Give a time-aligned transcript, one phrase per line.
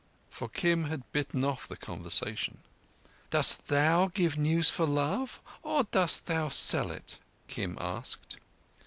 [0.31, 2.63] for Kim had bitten off the conversation.
[3.29, 8.37] "Dost thou give news for love, or dost thou sell it?" Kim asked.